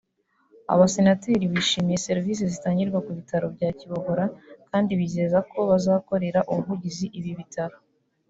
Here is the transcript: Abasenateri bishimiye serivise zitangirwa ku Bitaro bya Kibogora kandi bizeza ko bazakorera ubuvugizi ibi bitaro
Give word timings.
Abasenateri 0.73 1.51
bishimiye 1.53 1.97
serivise 2.07 2.43
zitangirwa 2.53 2.99
ku 3.05 3.11
Bitaro 3.17 3.45
bya 3.55 3.69
Kibogora 3.79 4.25
kandi 4.69 4.91
bizeza 4.99 5.37
ko 5.51 5.59
bazakorera 5.69 6.39
ubuvugizi 6.51 7.05
ibi 7.19 7.31
bitaro 7.39 7.77